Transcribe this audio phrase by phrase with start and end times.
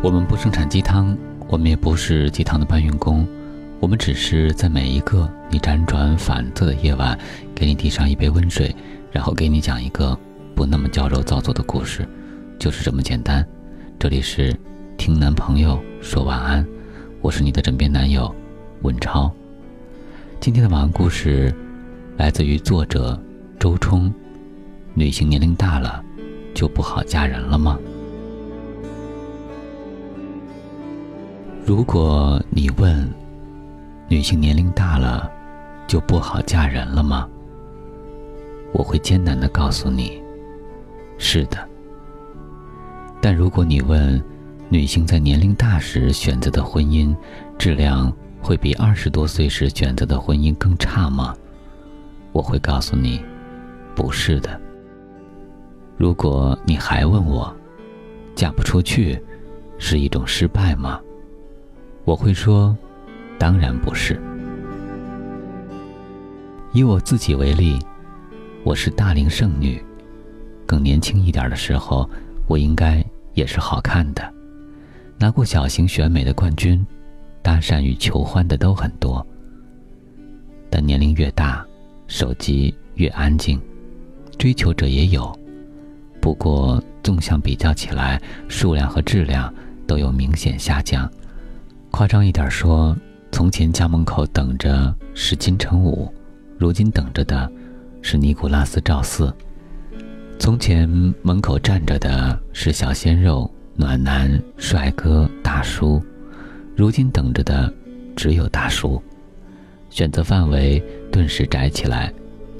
[0.00, 1.16] 我们不生产鸡汤，
[1.48, 3.26] 我们也不是鸡汤的搬运工，
[3.80, 7.18] 我们只是在每一个你辗转反侧的夜晚，
[7.52, 8.74] 给你递上一杯温水，
[9.10, 10.16] 然后给你讲一个
[10.54, 12.08] 不那么矫揉造作的故事，
[12.60, 13.44] 就是这么简单。
[13.98, 14.56] 这里是
[14.96, 16.64] 听男朋友说晚安，
[17.20, 18.32] 我是你的枕边男友
[18.82, 19.28] 文超。
[20.38, 21.52] 今天的晚安故事
[22.16, 23.20] 来自于作者
[23.58, 24.12] 周冲。
[24.94, 26.00] 女性年龄大了，
[26.54, 27.76] 就不好嫁人了吗？
[31.68, 33.06] 如果你问，
[34.08, 35.30] 女性年龄大了
[35.86, 37.28] 就不好嫁人了吗？
[38.72, 40.18] 我会艰难的告诉你，
[41.18, 41.58] 是的。
[43.20, 44.18] 但如果你问，
[44.70, 47.14] 女性在年龄大时选择的婚姻
[47.58, 48.10] 质量
[48.40, 51.36] 会比二十多岁时选择的婚姻更差吗？
[52.32, 53.22] 我会告诉你，
[53.94, 54.58] 不是的。
[55.98, 57.54] 如果你还问我，
[58.34, 59.22] 嫁不出去
[59.76, 60.98] 是一种失败吗？
[62.08, 62.74] 我会说，
[63.38, 64.18] 当然不是。
[66.72, 67.78] 以我自己为例，
[68.64, 69.78] 我是大龄剩女，
[70.64, 72.08] 更年轻一点的时候，
[72.46, 74.32] 我应该也是好看的，
[75.18, 76.82] 拿过小型选美的冠军，
[77.42, 79.22] 搭讪与求欢的都很多。
[80.70, 81.62] 但年龄越大，
[82.06, 83.60] 手机越安静，
[84.38, 85.30] 追求者也有，
[86.22, 89.52] 不过纵向比较起来，数量和质量
[89.86, 91.06] 都有明显下降。
[91.90, 92.96] 夸张一点说，
[93.32, 96.12] 从前家门口等着是金城武，
[96.56, 97.50] 如今等着的
[98.02, 99.34] 是尼古拉斯赵四。
[100.38, 100.88] 从前
[101.22, 106.00] 门口站着的是小鲜肉、暖男、帅哥、大叔，
[106.76, 107.72] 如今等着的
[108.14, 109.02] 只有大叔。
[109.90, 112.12] 选择范围顿时窄起来，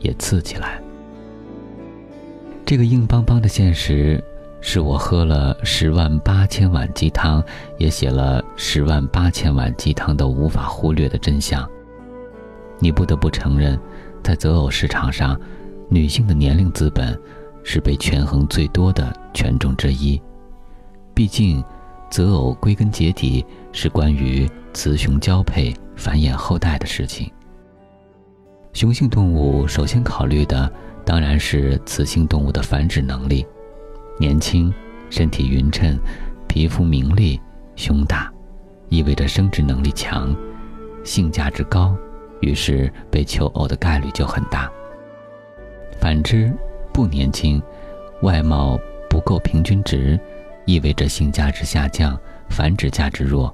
[0.00, 0.80] 也次起来。
[2.64, 4.22] 这个硬邦邦的现实。
[4.66, 7.44] 是我喝了十万八千碗鸡汤，
[7.76, 11.68] 也写了十万八千碗鸡汤都无法忽略的真相。
[12.78, 13.78] 你不得不承认，
[14.22, 15.38] 在择偶市场上，
[15.90, 17.16] 女性的年龄资本
[17.62, 20.20] 是被权衡最多的权重之一。
[21.12, 21.62] 毕竟，
[22.10, 27.30] 择偶归根结底是关于雌雄交配、繁衍后代的事情。
[28.72, 30.72] 雄性动物首先考虑的
[31.04, 33.46] 当然是雌性动物的繁殖能力。
[34.16, 34.72] 年轻，
[35.10, 35.98] 身体匀称，
[36.46, 37.40] 皮肤明丽，
[37.74, 38.32] 胸大，
[38.88, 40.34] 意味着生殖能力强，
[41.02, 41.96] 性价值高，
[42.40, 44.70] 于是被求偶的概率就很大。
[46.00, 46.52] 反之，
[46.92, 47.60] 不年轻，
[48.22, 48.78] 外貌
[49.10, 50.18] 不够平均值，
[50.64, 52.16] 意味着性价值下降，
[52.48, 53.52] 繁殖价值弱，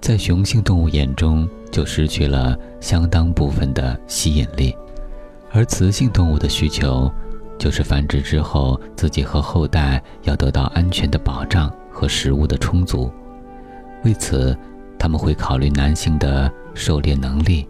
[0.00, 4.76] 在雄性动物眼中就失去了相当部分的吸引力，
[5.52, 7.08] 而雌性动物的需求。
[7.58, 13.10] 就是繁殖之后，自己和后代要得到安全的保障和食物的充足。
[14.04, 14.56] 为此，
[14.98, 17.66] 他们会考虑男性的狩猎能力、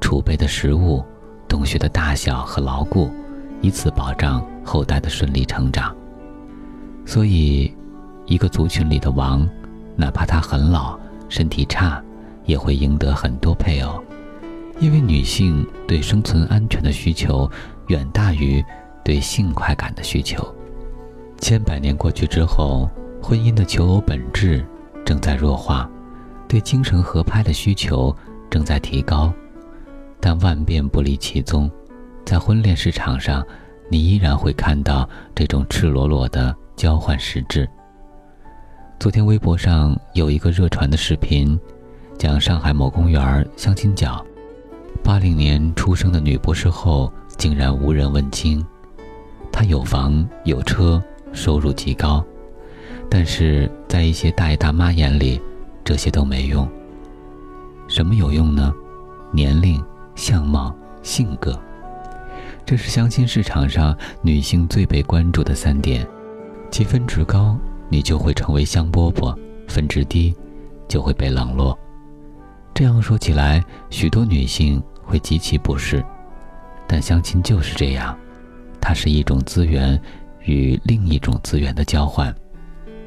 [0.00, 1.04] 储备的食物、
[1.46, 3.10] 洞穴的大小和牢固，
[3.60, 5.94] 以此保障后代的顺利成长。
[7.04, 7.74] 所以，
[8.24, 9.46] 一个族群里的王，
[9.96, 10.98] 哪怕他很老、
[11.28, 12.02] 身体差，
[12.44, 14.02] 也会赢得很多配偶，
[14.78, 17.50] 因为女性对生存安全的需求
[17.88, 18.64] 远大于。
[19.08, 20.46] 对性快感的需求，
[21.38, 22.90] 千百年过去之后，
[23.22, 24.62] 婚姻的求偶本质
[25.02, 25.90] 正在弱化，
[26.46, 28.14] 对精神合拍的需求
[28.50, 29.32] 正在提高，
[30.20, 31.70] 但万变不离其宗，
[32.26, 33.42] 在婚恋市场上，
[33.88, 37.66] 你依然会看到这种赤裸裸的交换实质。
[39.00, 41.58] 昨天微博上有一个热传的视频，
[42.18, 44.22] 讲上海某公园相亲角，
[45.02, 48.62] 八零年出生的女博士后竟然无人问津。
[49.58, 51.02] 他有房有车，
[51.32, 52.24] 收入极高，
[53.10, 55.42] 但是在一些大爷大妈眼里，
[55.82, 56.64] 这些都没用。
[57.88, 58.72] 什么有用呢？
[59.32, 60.72] 年龄、相貌、
[61.02, 61.60] 性格，
[62.64, 66.06] 这是相亲市场上女性最被关注的三点。
[66.70, 67.58] 其分值高，
[67.88, 70.32] 你就会成为香饽饽；分值低，
[70.86, 71.76] 就会被冷落。
[72.72, 76.00] 这样说起来，许多女性会极其不适，
[76.86, 78.16] 但相亲就是这样。
[78.88, 80.00] 它是一种资源
[80.44, 82.34] 与另一种资源的交换。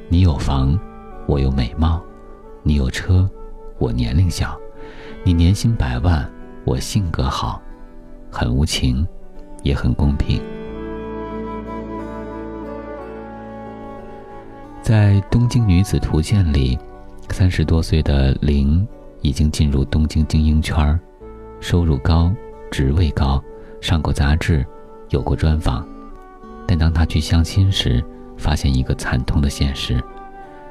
[0.09, 0.79] 你有房，
[1.25, 1.99] 我有美貌；
[2.61, 3.27] 你有车，
[3.79, 4.49] 我年龄小；
[5.23, 6.31] 你年薪百万，
[6.65, 7.59] 我性格好，
[8.29, 9.03] 很无情，
[9.63, 10.39] 也很公平。
[14.83, 16.77] 在《东京女子图鉴》里，
[17.31, 18.87] 三十多岁的玲
[19.21, 20.99] 已经进入东京精英圈，
[21.59, 22.31] 收入高，
[22.69, 23.43] 职位高，
[23.81, 24.63] 上过杂志。
[25.11, 25.85] 有过专访，
[26.65, 28.03] 但当他去相亲时，
[28.37, 30.01] 发现一个惨痛的现实：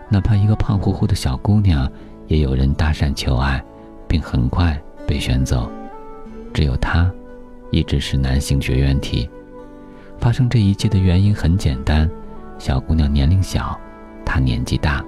[0.08, 1.90] 哪怕一个胖乎乎的小姑娘，
[2.26, 3.62] 也有人搭讪求爱，
[4.08, 5.70] 并很快被选走。
[6.54, 7.10] 只有她，
[7.70, 9.28] 一直是男性绝缘体。
[10.18, 12.10] 发生这一切的原因很简单：
[12.58, 13.78] 小姑娘年龄小，
[14.24, 15.04] 他年纪大。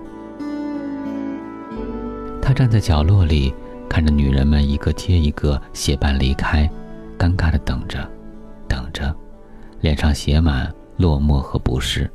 [2.43, 3.55] 他站在角落里，
[3.89, 6.69] 看着女人们一个接一个结伴离开，
[7.19, 8.07] 尴尬的等着，
[8.69, 9.15] 等着，
[9.83, 12.11] 脸上写满落寞和不适。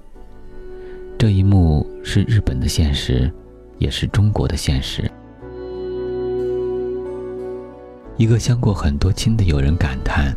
[1.19, 3.31] 这一幕是日本的现实，
[3.78, 5.10] 也是中国的现实。
[8.18, 10.36] 一个相过很多亲的友人感叹：“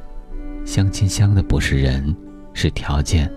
[0.66, 2.14] 相亲相的不是人。”
[2.52, 3.30] 是条件。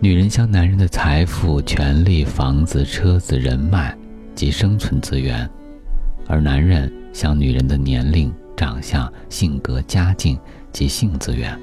[0.00, 3.96] 女人相男人的财富、权利、房子、车子、人脉
[4.34, 5.48] 及生存资源，
[6.26, 10.38] 而男人相女人的年龄、长相、性格、家境
[10.72, 11.56] 及性资源。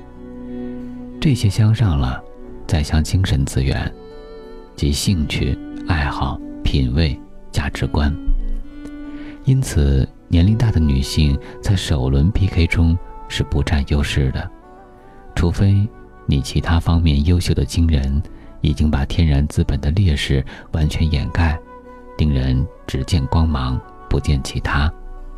[1.21, 2.19] 这些相上了，
[2.65, 3.94] 再相精神资源，
[4.75, 5.56] 及兴趣、
[5.88, 7.18] 爱好、品味、
[7.51, 8.12] 价值观。
[9.45, 12.97] 因此，年龄大的女性在首轮 PK 中
[13.29, 14.50] 是不占优势的，
[15.35, 15.88] 除非。
[16.27, 18.21] 你其他方面优秀的惊人，
[18.62, 21.59] 已经把天然资本的劣势完全掩盖，
[22.18, 23.79] 令人只见光芒
[24.09, 24.91] 不见其他，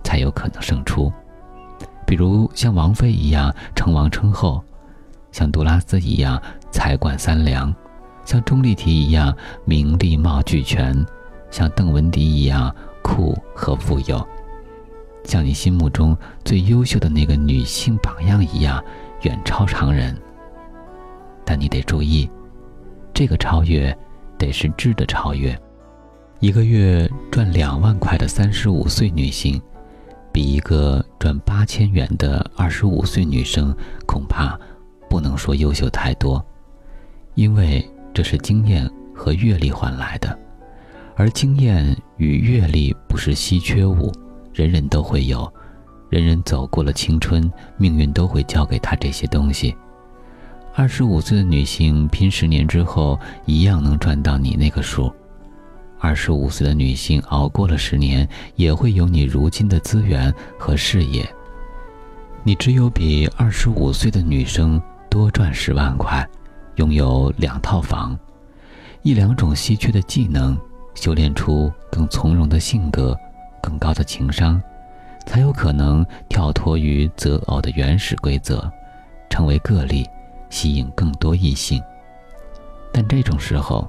[0.04, 1.12] 才有可能胜出。
[2.06, 4.64] 比如像王菲一样称王称后，
[5.34, 6.42] 像杜拉斯一样
[6.72, 7.74] 财管三良，
[8.24, 9.36] 像钟丽缇一样
[9.66, 11.06] 名利貌俱全，
[11.50, 14.26] 像邓文迪一样酷和富有，
[15.26, 16.16] 像你心目中
[16.46, 18.82] 最优秀的那个女性榜样一样
[19.24, 20.16] 远超常人。
[21.44, 22.30] 但你得注意，
[23.12, 23.96] 这个超越
[24.38, 25.60] 得是质的超越。
[26.40, 29.60] 一个月赚两万块的三十五岁女性，
[30.32, 33.76] 比一个赚八千元的二十五岁女生
[34.06, 34.60] 恐怕
[35.14, 36.44] 不能说优秀太多，
[37.36, 40.36] 因为这是经验和阅历换来的，
[41.16, 44.12] 而经验与阅历不是稀缺物，
[44.56, 45.48] 人人都会有，
[46.10, 49.76] 人人走过了青春，命运都会教给他这些东西。
[50.74, 55.14] 二十五岁的女性拼十年之后，一样能赚到你那个数。
[56.00, 61.24] 二十五岁的女性熬过了十年，也会有你如今的资源和事业。
[62.44, 64.82] 你只有比二十五岁的女生
[65.14, 66.28] 多赚十万块，
[66.78, 68.18] 拥有两套房，
[69.04, 70.58] 一两种稀缺的技能，
[70.96, 73.16] 修炼出更从容的性格，
[73.62, 74.60] 更高的情商，
[75.28, 78.68] 才有可能跳脱于择偶的原始规则，
[79.30, 80.04] 成为个例。
[80.50, 81.80] 吸引更多异性，
[82.92, 83.88] 但这种时候，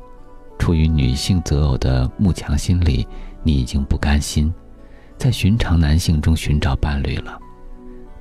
[0.59, 3.07] 出于女性择偶的慕强心理，
[3.43, 4.53] 你已经不甘心
[5.17, 7.39] 在寻常男性中寻找伴侣了。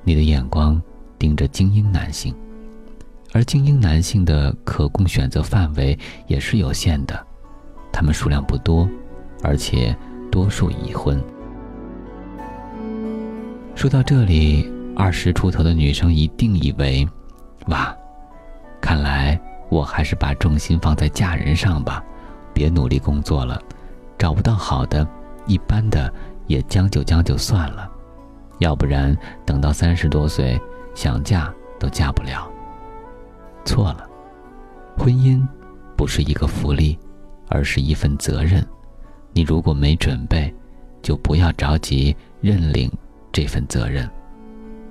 [0.02, 0.80] 你的眼光
[1.18, 2.34] 盯着精英男性，
[3.34, 5.98] 而精英男性的可供选择范围
[6.28, 7.26] 也是有限的，
[7.92, 8.88] 他们数量不多，
[9.42, 9.94] 而且
[10.30, 11.20] 多数已婚。
[13.74, 17.06] 说到这里，二十出头的女生一定以为，
[17.66, 17.92] 哇！
[18.80, 19.38] 看来
[19.68, 22.00] 我还是把重心放在嫁人上吧，
[22.52, 23.60] 别努力工作了，
[24.16, 25.04] 找不到好的，
[25.48, 26.08] 一般的
[26.46, 27.90] 也将就将就算了，
[28.58, 30.56] 要不然等到三十多岁
[30.94, 32.48] 想嫁都嫁不了。
[33.64, 34.08] 错了，
[34.96, 35.46] 婚姻
[35.96, 36.98] 不是一个福利，
[37.48, 38.64] 而是一份责任。
[39.32, 40.52] 你如果没准备，
[41.02, 42.90] 就不要着急认领
[43.32, 44.08] 这份责任，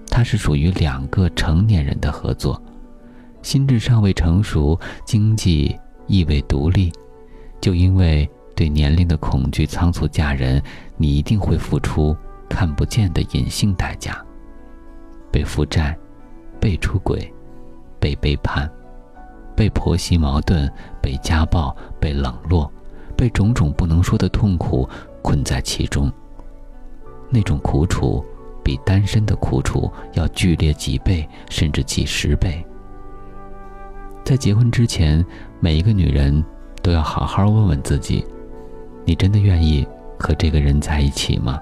[0.09, 2.61] 它是属于两个成年人的合作。
[3.41, 5.77] 心智尚未成熟，经济
[6.07, 6.91] 亦未独立，
[7.59, 10.61] 就因为对年龄的恐惧，仓促嫁人，
[10.97, 12.15] 你一定会付出
[12.47, 14.23] 看不见的隐性代价：
[15.31, 15.97] 被负债，
[16.59, 17.32] 被出轨，
[18.03, 18.69] 被背叛，
[19.55, 20.69] 被婆媳矛盾，
[21.01, 22.69] 被家暴，被冷落，
[23.15, 24.85] 被种种不能说的痛苦
[25.21, 26.11] 困在其中。
[27.29, 28.21] 那种苦楚，
[28.61, 32.61] 比单身的苦楚要剧烈几倍，甚至几十倍。
[34.25, 35.25] 在结婚之前，
[35.61, 36.43] 每一个女人
[36.81, 38.25] 都要好好问问自己：
[39.05, 39.87] 你真的愿意
[40.19, 41.57] 和这个人在一起吗？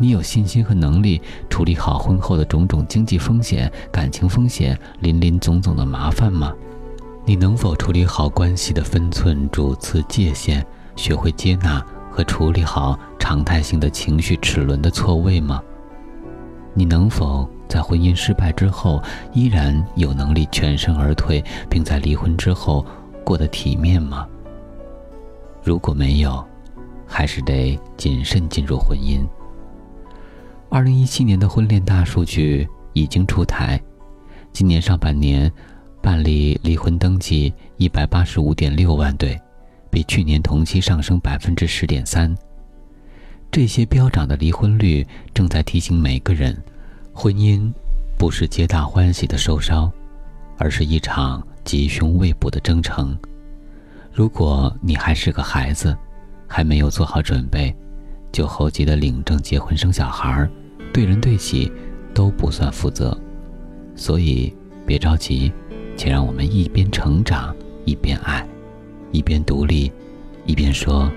[0.00, 6.54] 你有信心和能力处理好婚后的种种经济风险、感情风险、林林总总的麻烦吗？
[7.26, 10.64] 你能否处理好关系的分寸、主次、界限，
[10.96, 15.62] 学会接纳和处理好常态性的情绪齿轮的错位吗？
[16.72, 17.46] 你能否？
[17.68, 19.00] 在婚姻失败之后，
[19.32, 22.84] 依然有能力全身而退，并在离婚之后
[23.22, 24.26] 过得体面吗？
[25.62, 26.44] 如果没有，
[27.06, 29.24] 还是得谨慎进入婚姻。
[30.72, 33.78] 二零一七年的婚恋大数据已经出台，
[34.52, 35.50] 今年上半年
[36.00, 39.36] 办理离婚登记一百八十五点六万对，
[39.90, 42.32] 比去年同期上升百分之十点三。
[43.50, 46.56] 这些飙涨的离婚率正在提醒每个人：
[47.12, 47.68] 婚姻
[48.16, 49.90] 不是皆大欢喜的收梢，
[50.56, 53.18] 而是一场吉凶未卜的征程。
[54.12, 55.98] 如果你还是个孩子，
[56.46, 57.74] 还没有做好准备，
[58.30, 60.48] 就猴急的领证结婚生小孩儿，
[60.92, 61.70] 对人对己
[62.12, 63.16] 都不算负责。
[63.94, 64.54] 所以
[64.86, 65.52] 别着急，
[65.96, 67.54] 且让我们一边成长，
[67.84, 68.46] 一边爱，
[69.12, 69.92] 一边独立，
[70.46, 71.10] 一边说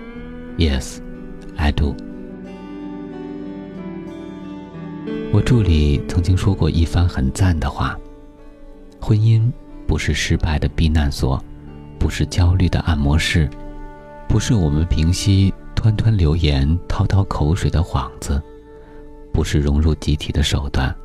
[0.58, 0.98] ：“Yes,
[1.56, 1.96] I do。”
[5.32, 7.98] 我助理曾经说过一番很赞的话
[9.02, 9.52] ：“婚姻
[9.88, 11.44] 不是失败的避难所，
[11.98, 13.50] 不是焦虑的按摩室，
[14.28, 18.42] 不是我们平息吞吞流言、滔滔口水的幌子，
[19.34, 20.96] 不是融入集体的手段，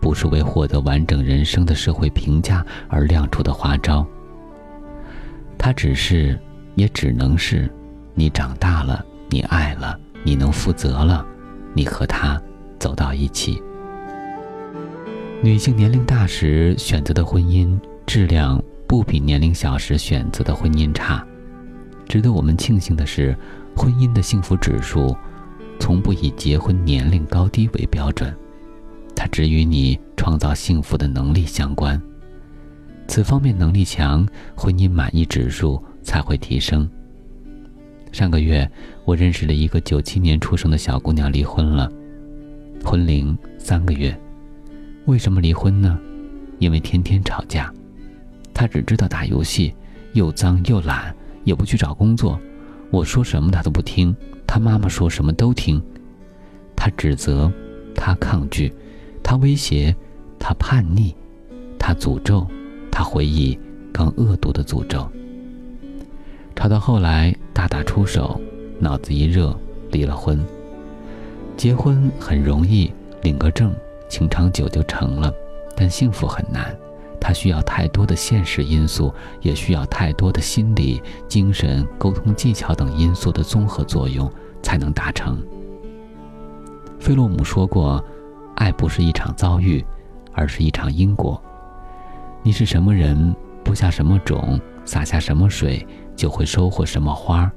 [0.00, 4.06] 不是为获得完整人生的社会评价而亮出的花招。
[5.58, 6.38] 它只是，
[6.76, 7.68] 也只能是，
[8.14, 11.26] 你长大了，你爱了，你能负责了，
[11.74, 12.40] 你和他。”
[12.82, 13.62] 走到一起。
[15.40, 21.24] 女性年龄大时选择的婚姻质量不比年龄小时选择的婚姻差。
[22.08, 23.38] 值得我们庆幸的是，
[23.76, 25.16] 婚姻的幸福指数
[25.82, 28.32] 从不以结婚年龄高低为标准，
[29.16, 32.00] 它只与你创造幸福的能力相关。
[33.08, 34.24] 此方面能力强，
[34.54, 36.88] 婚姻满意指数才会提升。
[38.12, 38.70] 上个月，
[39.04, 41.90] 我认识了一个九七年出生的小姑娘，离婚了。
[42.84, 44.16] 婚龄三个月，
[45.06, 45.98] 为什么离婚呢？
[46.60, 47.74] 因为天天吵架，
[48.54, 49.74] 他只知道打游戏，
[50.12, 51.12] 又脏又懒，
[51.42, 52.40] 也不去找工作。
[52.92, 54.14] 我说什么他都不听，
[54.46, 55.82] 他妈妈说什么都听。
[56.76, 57.50] 他指责，
[57.94, 58.70] 他抗拒，
[59.22, 59.96] 他威胁，
[60.38, 61.14] 他叛逆，
[61.78, 62.46] 他诅咒，
[62.90, 63.58] 他回忆
[63.90, 65.10] 更恶毒的诅咒。
[66.54, 68.38] 吵到后来，大打出手，
[68.78, 69.58] 脑子一热，
[69.90, 70.38] 离了婚。
[71.56, 73.74] 结婚很容易，领个证，
[74.10, 75.32] 情长久就成了，
[75.74, 76.76] 但幸福很难，
[77.24, 84.28] 它需要太多的现实因素，也需要太多的心理、精神、沟通技巧等因素的综合作用
[84.60, 85.40] 才能达成。
[86.98, 88.04] 费洛姆说过
[88.56, 89.84] ：“爱不是一场遭遇，
[90.32, 91.40] 而是一场因果。
[92.42, 95.86] 你是什么人，播下什么种，撒下什么水，
[96.16, 97.48] 就会收获什么花。”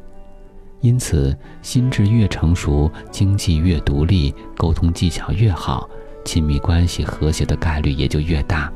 [0.81, 5.89] 因此，心智越成熟，经济越独立，沟通技巧越好，
[6.23, 8.71] 亲密关系和谐的概率也就越大。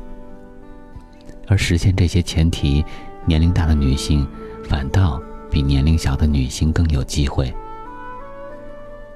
[1.50, 2.82] 而实现这些前提，
[3.26, 4.26] 年龄大的女性
[4.64, 7.52] 反倒比年龄小的女性更有机会。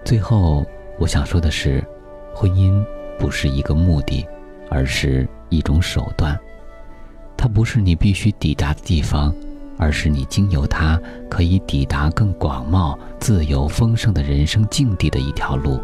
[0.04, 0.66] 最后，
[0.98, 1.82] 我想说的是，
[2.34, 2.84] 婚姻
[3.18, 4.26] 不是一个目的，
[4.68, 6.38] 而是一种手段，
[7.36, 9.34] 它不是你必须抵达的地方。
[9.76, 10.96] 而是你经由它
[11.28, 15.80] 可以抵达更广袤、自由、丰盛的人生境地的一条路，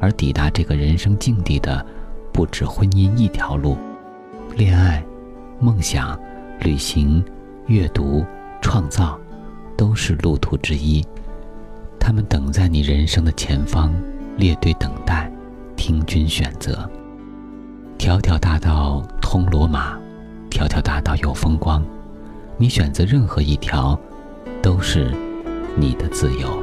[0.00, 1.84] 而抵达这个人生境地的，
[2.32, 3.76] 不止婚姻一条路，
[4.56, 5.04] 恋爱、
[5.60, 6.18] 梦想、
[6.60, 7.24] 旅行、
[7.66, 8.24] 阅读、
[8.60, 9.18] 创造，
[9.76, 11.04] 都是路途之一。
[11.98, 13.92] 他们等在你人生的前方，
[14.36, 15.30] 列队等待，
[15.76, 16.88] 听君选择。
[17.96, 19.98] 条条大道通罗马，
[20.50, 21.82] 条条大道有风光。
[22.56, 23.98] 你选择任何一条，
[24.60, 25.10] 都是
[25.76, 26.62] 你的自由。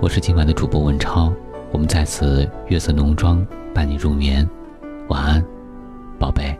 [0.00, 1.32] 我是今晚的主播文超，
[1.70, 4.48] 我们在此月色浓妆伴你入眠，
[5.08, 5.44] 晚安，
[6.18, 6.58] 宝贝。